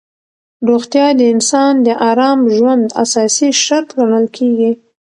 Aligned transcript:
روغتیا 0.67 1.07
د 1.19 1.21
انسان 1.33 1.73
د 1.85 1.87
ارام 2.09 2.39
ژوند 2.55 2.85
اساسي 3.03 3.49
شرط 3.63 3.89
ګڼل 3.99 4.25
کېږي. 4.37 4.71